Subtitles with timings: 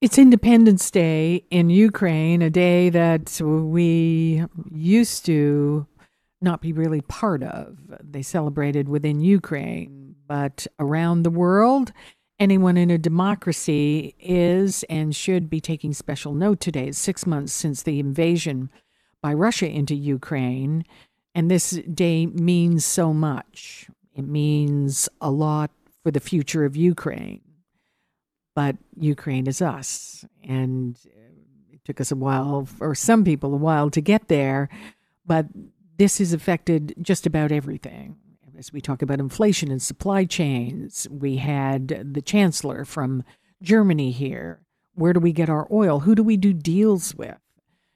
[0.00, 4.42] It's Independence Day in Ukraine, a day that we
[4.72, 5.86] used to
[6.40, 7.76] not be really part of.
[8.02, 11.92] They celebrated within Ukraine, but around the world,
[12.38, 16.88] anyone in a democracy is and should be taking special note today.
[16.88, 18.70] It's six months since the invasion
[19.20, 20.86] by Russia into Ukraine,
[21.34, 23.90] and this day means so much.
[24.14, 25.70] It means a lot
[26.02, 27.42] for the future of Ukraine
[28.54, 30.24] but Ukraine is us.
[30.42, 30.98] And
[31.72, 34.68] it took us a while, or some people a while, to get there.
[35.26, 35.46] But
[35.96, 38.16] this has affected just about everything.
[38.58, 43.24] As we talk about inflation and supply chains, we had the chancellor from
[43.62, 44.60] Germany here.
[44.94, 46.00] Where do we get our oil?
[46.00, 47.38] Who do we do deals with?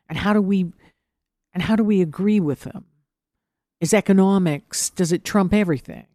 [0.09, 0.73] And how do we
[1.53, 2.87] and how do we agree with them?
[3.81, 6.07] Is economics does it trump everything?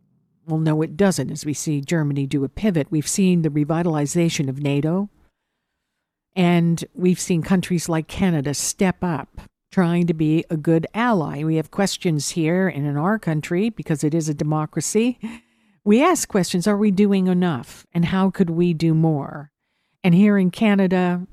[0.50, 2.88] Well, no, it doesn't, as we see Germany do a pivot.
[2.90, 5.08] We've seen the revitalization of NATO,
[6.36, 9.42] and we've seen countries like Canada step up,
[9.72, 11.44] trying to be a good ally.
[11.44, 15.20] We have questions here and in our country, because it is a democracy.
[15.86, 17.86] We ask questions Are we doing enough?
[17.94, 19.52] And how could we do more?
[20.04, 21.28] And here in Canada,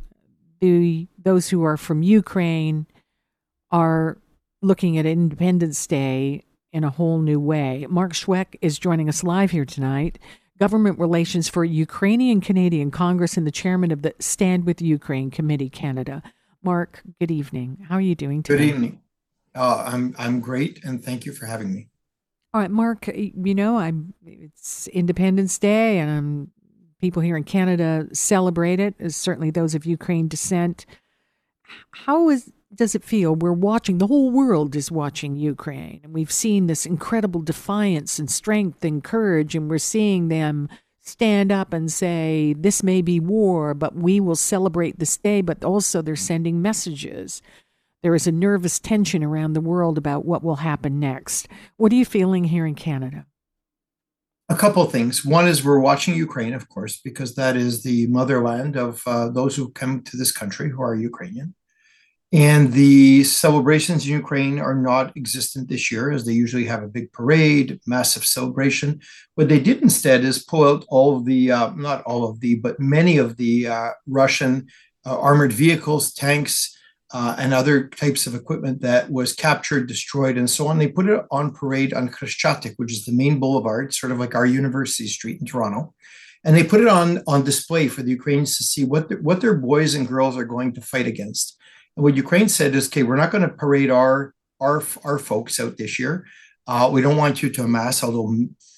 [0.60, 2.86] the, those who are from Ukraine
[3.70, 4.18] are
[4.60, 6.44] looking at Independence Day
[6.76, 7.86] in a whole new way.
[7.88, 10.18] Marc Shwec is joining us live here tonight.
[10.60, 15.70] Government Relations for Ukrainian Canadian Congress and the chairman of the Stand with Ukraine Committee
[15.70, 16.22] Canada.
[16.62, 17.86] Marc, good evening.
[17.88, 18.58] How are you doing today?
[18.58, 19.00] Good evening.
[19.54, 21.88] Uh, I'm I'm great, and thank you for having me.
[22.52, 23.08] All right, Marc.
[23.08, 24.12] You know, I'm.
[24.26, 26.50] It's Independence Day, and I'm,
[27.00, 28.94] people here in Canada celebrate it.
[29.14, 30.84] Certainly, those of Ukraine descent.
[31.92, 33.34] How is does it feel?
[33.34, 38.30] We're watching, the whole world is watching Ukraine, and we've seen this incredible defiance and
[38.30, 40.68] strength and courage, and we're seeing them
[41.06, 45.40] stand up and say, This may be war, but we will celebrate this day.
[45.40, 47.42] But also, they're sending messages.
[48.02, 51.48] There is a nervous tension around the world about what will happen next.
[51.76, 53.26] What are you feeling here in Canada?
[54.48, 55.24] A couple of things.
[55.24, 59.56] One is we're watching Ukraine, of course, because that is the motherland of uh, those
[59.56, 61.54] who come to this country who are Ukrainian.
[62.32, 66.88] And the celebrations in Ukraine are not existent this year, as they usually have a
[66.88, 69.00] big parade, massive celebration.
[69.36, 72.56] What they did instead is pull out all of the, uh, not all of the,
[72.56, 74.66] but many of the uh, Russian
[75.06, 76.76] uh, armored vehicles, tanks,
[77.12, 80.78] uh, and other types of equipment that was captured, destroyed, and so on.
[80.78, 84.34] They put it on parade on Khreshchatyk, which is the main boulevard, sort of like
[84.34, 85.94] our University Street in Toronto.
[86.44, 89.40] And they put it on, on display for the Ukrainians to see what, the, what
[89.40, 91.56] their boys and girls are going to fight against.
[91.96, 95.60] And what Ukraine said is, okay, we're not going to parade our our our folks
[95.60, 96.26] out this year.
[96.66, 98.34] Uh, we don't want you to amass, although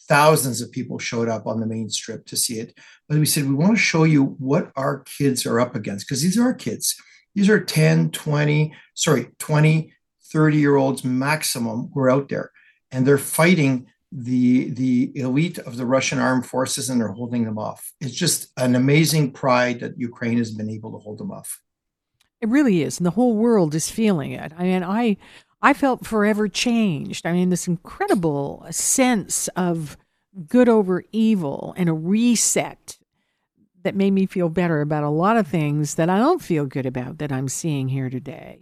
[0.08, 2.74] thousands of people showed up on the main strip to see it.
[3.08, 6.22] But we said we want to show you what our kids are up against because
[6.22, 6.96] these are our kids.
[7.34, 9.92] These are 10, 20, sorry, 20,
[10.32, 12.50] 30 year olds maximum who are out there.
[12.90, 17.58] And they're fighting the the elite of the Russian armed forces and they're holding them
[17.58, 17.92] off.
[18.00, 21.60] It's just an amazing pride that Ukraine has been able to hold them off.
[22.40, 24.52] It really is, and the whole world is feeling it.
[24.56, 25.16] I mean, I
[25.60, 27.26] I felt forever changed.
[27.26, 29.96] I mean, this incredible sense of
[30.46, 32.98] good over evil and a reset
[33.82, 36.86] that made me feel better about a lot of things that I don't feel good
[36.86, 38.60] about that I'm seeing here today.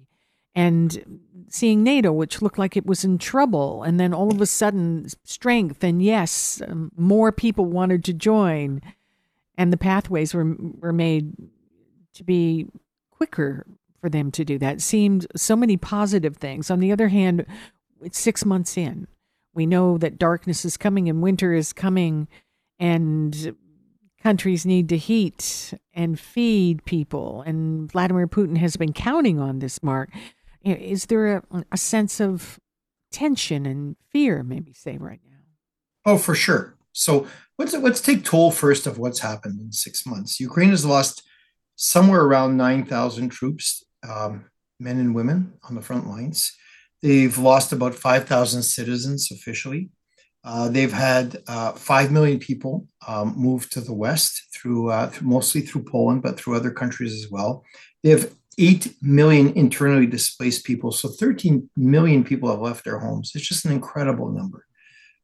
[0.54, 4.46] And seeing NATO, which looked like it was in trouble, and then all of a
[4.46, 8.80] sudden, strength, and yes, um, more people wanted to join,
[9.58, 11.34] and the pathways were were made
[12.14, 12.66] to be
[13.16, 13.66] quicker
[14.00, 14.80] for them to do that.
[14.80, 16.70] Seemed so many positive things.
[16.70, 17.46] On the other hand,
[18.02, 19.06] it's six months in.
[19.54, 22.28] We know that darkness is coming and winter is coming,
[22.78, 23.56] and
[24.22, 27.42] countries need to heat and feed people.
[27.46, 30.10] And Vladimir Putin has been counting on this, Marc.
[30.62, 32.58] Is there a, a sense of
[33.12, 36.12] tension and fear, maybe say right now?
[36.12, 36.76] Oh, for sure.
[36.92, 37.26] So
[37.58, 40.40] let's let's take toll first of what's happened in six months.
[40.40, 41.22] Ukraine has lost
[41.76, 44.46] somewhere around 9,000 troops, um,
[44.80, 46.52] men and women on the front lines.
[47.02, 49.90] They've lost about 5,000 citizens officially.
[50.42, 55.28] Uh, they've had uh, 5 million people um, move to the West through, uh, through,
[55.28, 57.64] mostly through Poland, but through other countries as well.
[58.02, 60.92] They have 8 million internally displaced people.
[60.92, 63.32] So 13 million people have left their homes.
[63.34, 64.64] It's just an incredible number.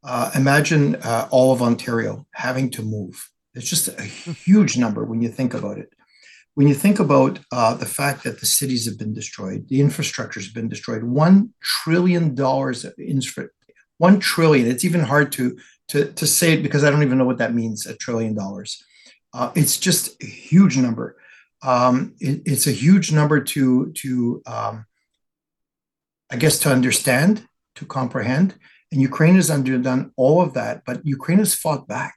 [0.05, 3.31] Uh, imagine uh, all of Ontario having to move.
[3.55, 5.93] It's just a huge number when you think about it
[6.55, 10.41] when you think about uh, the fact that the cities have been destroyed, the infrastructure
[10.41, 13.49] has been destroyed, one trillion dollars of infra,
[13.99, 14.67] one trillion.
[14.67, 15.57] It's even hard to
[15.89, 17.87] to to say it because I don't even know what that means.
[17.87, 18.83] A trillion dollars.
[19.33, 21.17] Uh, it's just a huge number.
[21.63, 24.87] Um, it, it's a huge number to to um,
[26.31, 27.47] I guess to understand,
[27.77, 28.55] to comprehend.
[28.91, 32.15] And Ukraine has underdone all of that, but Ukraine has fought back.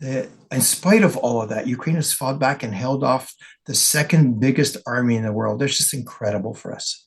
[0.00, 3.34] The, in spite of all of that, Ukraine has fought back and held off
[3.66, 5.60] the second biggest army in the world.
[5.60, 7.06] That's just incredible for us.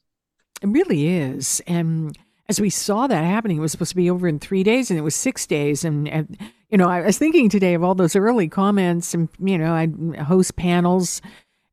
[0.62, 1.62] It really is.
[1.68, 2.18] And
[2.50, 4.98] as we saw that happening, it was supposed to be over in three days, and
[4.98, 5.84] it was six days.
[5.84, 6.38] And, and
[6.70, 10.24] you know, I was thinking today of all those early comments, and you know, I
[10.24, 11.22] host panels,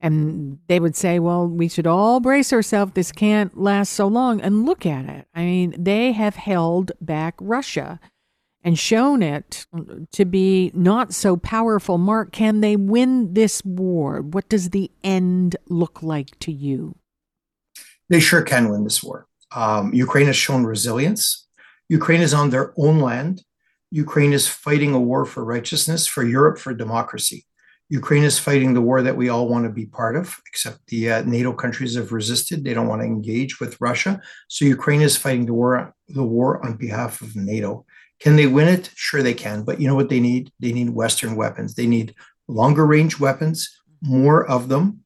[0.00, 2.93] and they would say, "Well, we should all brace ourselves.
[2.94, 5.26] This can't last so long." And look at it.
[5.34, 8.00] I mean, they have held back Russia
[8.64, 9.66] and shown it
[10.12, 11.99] to be not so powerful.
[11.99, 14.22] Marc, can they win this war?
[14.22, 16.96] What does the end look like to you?
[18.08, 19.26] They sure can win this war.
[19.55, 21.46] Um, Ukraine has shown resilience.
[21.88, 23.43] Ukraine is on their own land.
[23.90, 27.44] Ukraine is fighting a war for righteousness, for Europe, for democracy.
[27.90, 31.11] Ukraine is fighting the war that we all want to be part of, except the
[31.11, 32.64] uh, NATO countries have resisted.
[32.64, 34.20] They don't want to engage with Russia.
[34.49, 37.84] So Ukraine is fighting the war, the war on behalf of NATO.
[38.20, 38.90] Can they win it?
[38.94, 39.64] Sure, they can.
[39.64, 40.50] But you know what they need?
[40.61, 41.75] They need Western weapons.
[41.75, 42.14] They need
[42.49, 43.69] longer range weapons,
[44.02, 45.00] more of them,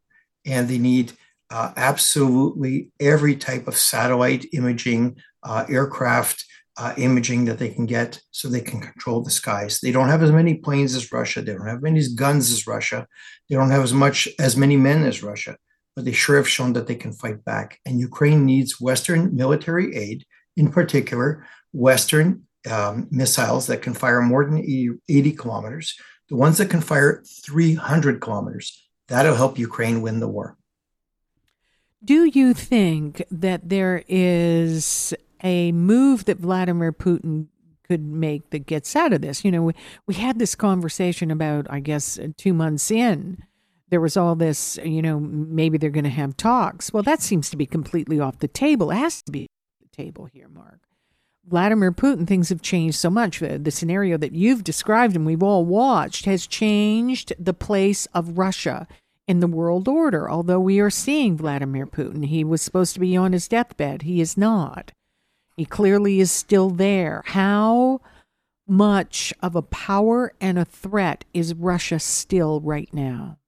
[0.44, 1.12] and they need
[1.50, 6.44] uh, absolutely every type of satellite imaging, uh, aircraft
[6.76, 9.80] uh, imaging that they can get so they can control the skies.
[9.80, 11.42] They don't have as many planes as Russia.
[11.42, 13.06] They don't have as many guns as Russia.
[13.48, 15.56] They don't have as much as many men as Russia,
[15.96, 17.80] but they sure have shown that they can fight back.
[17.84, 20.24] And Ukraine needs Western military aid,
[20.56, 25.96] in particular, Western um, missiles that can fire more than 80, 80 kilometers,
[26.28, 28.88] the ones that can fire 300 kilometers.
[29.08, 30.56] That'll help Ukraine win the war.
[32.04, 37.46] Do you think that there is a move that Vladimir Putin
[37.82, 39.44] could make that gets out of this?
[39.44, 39.72] You know, we,
[40.06, 43.42] we had this conversation about, I guess, two months in.
[43.90, 46.92] There was all this, you know, maybe they're going to have talks.
[46.92, 48.90] Well, that seems to be completely off the table.
[48.90, 49.48] It has to be
[49.80, 50.80] the table here, Marc.
[51.46, 53.40] Vladimir Putin, things have changed so much.
[53.40, 58.38] The, the scenario that you've described and we've all watched has changed the place of
[58.38, 58.86] Russia
[59.26, 60.30] in the world order.
[60.30, 64.02] Although we are seeing Vladimir Putin, he was supposed to be on his deathbed.
[64.02, 64.92] He is not.
[65.56, 67.22] He clearly is still there.
[67.26, 68.00] How
[68.66, 73.38] much of a power and a threat is Russia still right now?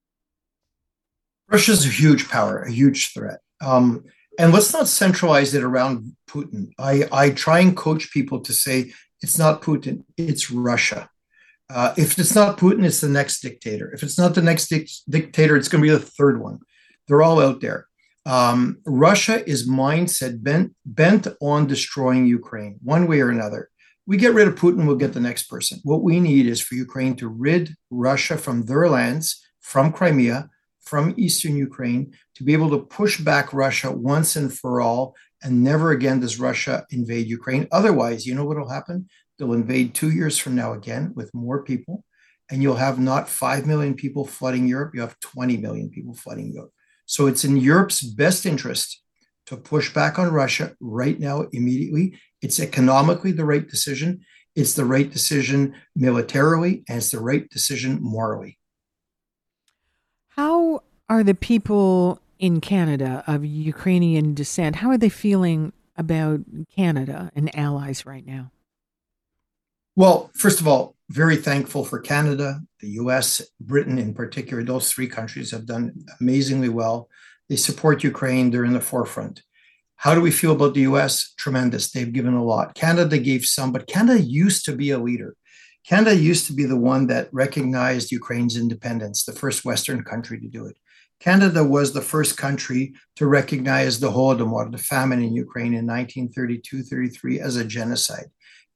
[1.49, 3.41] Russia's a huge power, a huge threat.
[3.61, 4.05] Um,
[4.39, 6.71] and let's not centralize it around Putin.
[6.79, 8.93] I, I try and coach people to say
[9.23, 11.11] it's not Putin, it's Russia.
[11.69, 13.93] Uh, if it's not Putin, it's the next dictator.
[13.93, 16.59] If it's not the next dic- dictator, it's going to be the third one.
[17.07, 17.87] They're all out there.
[18.27, 23.71] Um, Russia is mindset bent bent on destroying Ukraine one way or another.
[24.07, 25.81] We get rid of Putin, we'll get the next person.
[25.85, 30.51] What we need is for Ukraine to rid Russia from their lands, from Crimea,
[30.81, 35.15] from eastern Ukraine, to be able to push back Russia once and for all.
[35.43, 37.69] And never again does Russia invade Ukraine.
[37.71, 39.11] Otherwise, you know what will happen?
[39.39, 42.03] They'll invade two years from now again with more people.
[42.51, 46.51] And you'll have not 5 million people flooding Europe, you have 20 million people flooding
[46.55, 46.73] Europe.
[47.05, 49.03] So it's in Europe's best interest
[49.45, 52.19] to push back on Russia right now, immediately.
[52.41, 54.23] It's economically the right decision.
[54.57, 58.59] It's the right decision militarily, and it's the right decision morally.
[60.31, 64.77] How are the people in Canada of Ukrainian descent?
[64.77, 66.41] How are they feeling about
[66.75, 68.51] Canada and allies right now?
[69.95, 74.63] Well, first of all, very thankful for Canada, the US, Britain in particular.
[74.63, 77.09] Those three countries have done amazingly well.
[77.49, 79.43] They support Ukraine, they're in the forefront.
[79.97, 81.35] How do we feel about the US?
[81.37, 81.91] Tremendous.
[81.91, 82.75] They've given a lot.
[82.75, 85.37] Canada gave some, but Canada used to be a leader.
[85.87, 90.49] Canada used to be the one that recognized Ukraine's independence, the first Western country to
[90.49, 90.77] do it.
[91.21, 96.83] Canada was the first country to recognize the Holodomor, the famine in Ukraine in 1932
[96.83, 98.31] 33, as a genocide.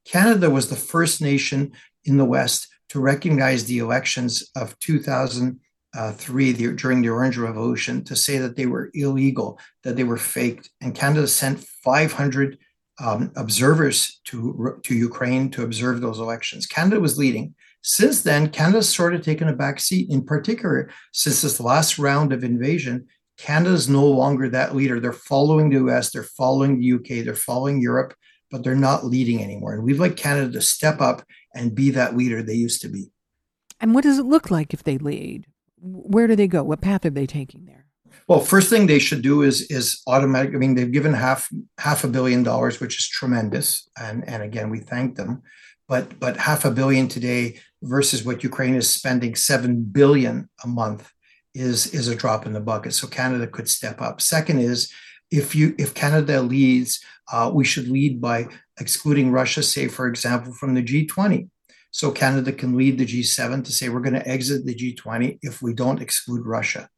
[0.04, 1.72] Canada was the first nation
[2.04, 8.14] in the West to recognize the elections of 2003 the, during the Orange Revolution to
[8.14, 10.68] say that they were illegal, that they were faked.
[10.82, 12.58] And Canada sent 500
[13.02, 16.66] um, observers to, to Ukraine to observe those elections.
[16.66, 17.54] Canada was leading.
[17.86, 22.32] Since then, Canada's sort of taken a back seat, in particular, since this last round
[22.32, 23.06] of invasion.
[23.36, 24.98] Canada's no longer that leader.
[24.98, 28.14] They're following the US, they're following the UK, they're following Europe,
[28.50, 29.74] but they're not leading anymore.
[29.74, 33.12] And we'd like Canada to step up and be that leader they used to be.
[33.80, 35.46] And what does it look like if they lead?
[35.76, 36.62] Where do they go?
[36.62, 37.83] What path are they taking there?
[38.26, 40.54] Well, first thing they should do is is automatic.
[40.54, 44.70] I mean, they've given half half a billion dollars, which is tremendous, and and again
[44.70, 45.42] we thank them.
[45.88, 51.12] But but half a billion today versus what Ukraine is spending seven billion a month
[51.54, 52.94] is is a drop in the bucket.
[52.94, 54.22] So Canada could step up.
[54.22, 54.90] Second is
[55.30, 58.48] if you if Canada leads, uh, we should lead by
[58.80, 61.50] excluding Russia, say for example, from the G20.
[61.90, 65.62] So Canada can lead the G7 to say we're going to exit the G20 if
[65.62, 66.88] we don't exclude Russia.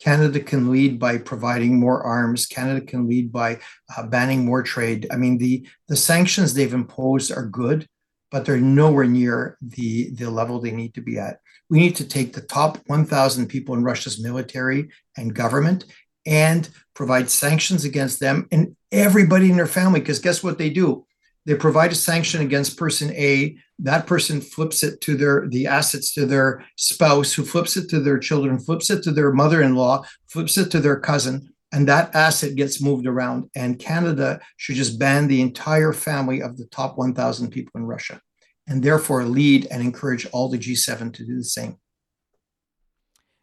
[0.00, 2.46] Canada can lead by providing more arms.
[2.46, 3.60] Canada can lead by
[3.96, 5.06] uh, banning more trade.
[5.10, 7.86] I mean, the the sanctions they've imposed are good,
[8.30, 11.38] but they're nowhere near the the level they need to be at.
[11.70, 15.86] We need to take the top 1,000 people in Russia's military and government
[16.26, 20.00] and provide sanctions against them and everybody in their family.
[20.00, 21.06] Because guess what they do?
[21.46, 23.56] They provide a sanction against person A.
[23.78, 28.00] That person flips it to their the assets to their spouse, who flips it to
[28.00, 32.54] their children, flips it to their mother-in-law, flips it to their cousin, and that asset
[32.54, 33.50] gets moved around.
[33.54, 38.20] And Canada should just ban the entire family of the top 1,000 people in Russia,
[38.66, 41.76] and therefore lead and encourage all the G7 to do the same.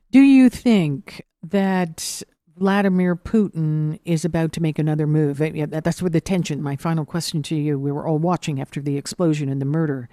[0.09, 2.23] Do you think that
[2.61, 5.39] Vladimir Putin is about to make another move.
[5.39, 6.61] That's where the tension.
[6.61, 10.07] My final question to you: We were all watching after the explosion and the murder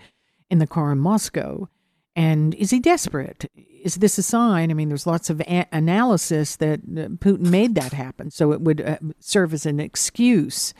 [0.48, 1.68] in the car in Moscow,
[2.16, 3.50] and is he desperate?
[3.54, 4.70] Is this a sign?
[4.70, 6.86] I mean, there's lots of a- analysis that
[7.20, 10.72] Putin made that happen, so it would uh, serve as an excuse.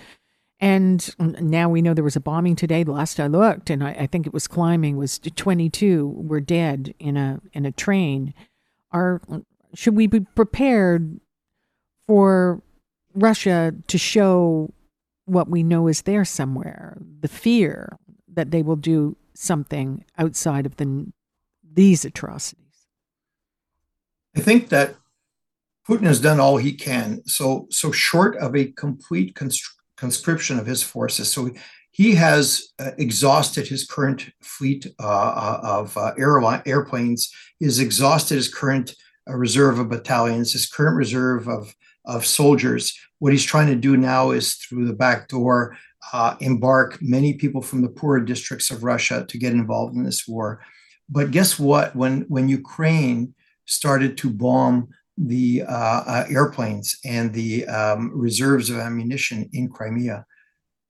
[0.58, 2.82] And now we know there was a bombing today.
[2.82, 6.94] The last I looked, and I, I think it was climbing, was 22 were dead
[6.98, 8.32] in a in a train.
[8.90, 9.20] Are
[9.74, 11.20] should we be prepared
[12.08, 12.62] for
[13.14, 14.72] Russia to show
[15.26, 17.98] what we know is there somewhere, the fear
[18.32, 21.12] that they will do something outside of the,
[21.74, 22.64] these atrocities?
[24.34, 24.96] I think that
[25.86, 27.22] Putin has done all he can.
[27.26, 29.38] So, so short of a complete
[29.96, 31.50] conscription of his forces, so
[31.90, 37.32] he has uh, exhausted his current fleet uh, uh of uh, airline, airplanes.
[37.58, 38.94] He has exhausted his current
[39.28, 41.74] uh, reserve of battalions, his current reserve of
[42.08, 42.98] of soldiers.
[43.20, 45.76] What he's trying to do now is through the back door
[46.12, 50.26] uh, embark many people from the poorer districts of Russia to get involved in this
[50.26, 50.62] war.
[51.08, 51.94] But guess what?
[51.94, 53.34] When when Ukraine
[53.66, 60.24] started to bomb the uh, uh, airplanes and the um, reserves of ammunition in Crimea,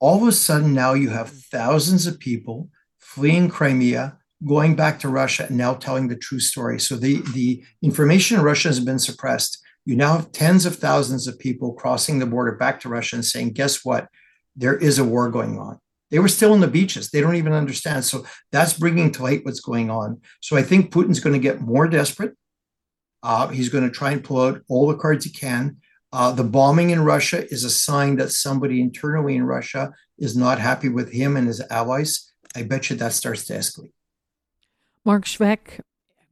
[0.00, 5.08] all of a sudden now you have thousands of people fleeing Crimea, going back to
[5.08, 6.78] Russia, and now telling the true story.
[6.78, 9.58] So the the information in Russia has been suppressed
[9.88, 13.25] you now have tens of thousands of people crossing the border back to Russia and
[13.25, 14.09] saying, guess what?
[14.54, 15.78] There is a war going on.
[16.11, 17.09] They were still on the beaches.
[17.09, 18.04] They don't even understand.
[18.04, 20.21] So that's bringing to light what's going on.
[20.40, 22.37] So I think Putin's going to get more desperate.
[23.23, 25.78] Uh, he's going to try and pull out all the cards he can.
[26.12, 30.59] Uh, the bombing in Russia is a sign that somebody internally in Russia is not
[30.59, 32.30] happy with him and his allies.
[32.54, 33.92] I bet you that starts to escalate.
[35.07, 35.80] Marc Shwec,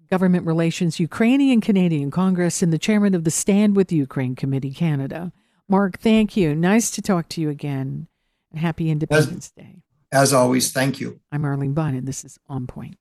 [0.09, 5.33] Government Relations Ukrainian Canadian Congress and the chairman of the Stand with Ukraine Committee Canada.
[5.69, 6.55] Marc, thank you.
[6.55, 8.07] Nice to talk to you again.
[8.53, 9.83] And happy Independence as, Day.
[10.13, 11.21] As always, thank you.
[11.33, 12.97] I'm Arlene Bynon, and this is On Point.